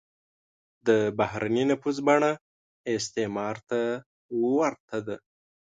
د 0.87 0.89
بهرنی 1.19 1.63
نفوذ 1.71 1.97
بڼه 2.07 2.31
استعمار 2.97 3.55
ته 3.69 3.81
ورته 4.55 4.97
ده. 5.07 5.17